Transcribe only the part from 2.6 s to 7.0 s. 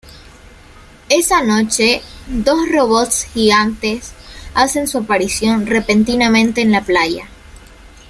robots gigantes hacen su aparición repentinamente en la